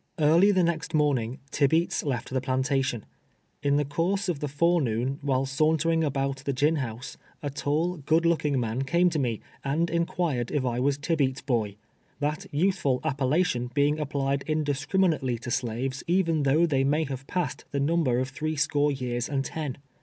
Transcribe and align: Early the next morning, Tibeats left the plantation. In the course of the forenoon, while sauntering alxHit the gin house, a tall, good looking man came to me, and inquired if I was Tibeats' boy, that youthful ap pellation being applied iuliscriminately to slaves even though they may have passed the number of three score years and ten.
Early 0.17 0.49
the 0.51 0.63
next 0.63 0.95
morning, 0.95 1.37
Tibeats 1.51 2.03
left 2.03 2.31
the 2.31 2.41
plantation. 2.41 3.05
In 3.61 3.77
the 3.77 3.85
course 3.85 4.27
of 4.29 4.39
the 4.39 4.47
forenoon, 4.47 5.19
while 5.21 5.45
sauntering 5.45 6.01
alxHit 6.01 6.43
the 6.45 6.53
gin 6.53 6.77
house, 6.77 7.17
a 7.43 7.51
tall, 7.51 7.97
good 7.97 8.25
looking 8.25 8.59
man 8.59 8.81
came 8.81 9.11
to 9.11 9.19
me, 9.19 9.41
and 9.63 9.91
inquired 9.91 10.49
if 10.49 10.65
I 10.65 10.79
was 10.79 10.97
Tibeats' 10.97 11.45
boy, 11.45 11.75
that 12.19 12.47
youthful 12.51 12.99
ap 13.03 13.19
pellation 13.19 13.71
being 13.75 13.99
applied 13.99 14.43
iuliscriminately 14.47 15.39
to 15.41 15.51
slaves 15.51 16.03
even 16.07 16.41
though 16.41 16.65
they 16.65 16.83
may 16.83 17.03
have 17.03 17.27
passed 17.27 17.65
the 17.69 17.79
number 17.79 18.17
of 18.17 18.29
three 18.29 18.55
score 18.55 18.91
years 18.91 19.29
and 19.29 19.45
ten. 19.45 19.77